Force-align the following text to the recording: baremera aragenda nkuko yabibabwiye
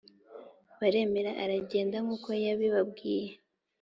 baremera 0.79 1.31
aragenda 1.43 1.95
nkuko 2.05 2.27
yabibabwiye 2.45 3.33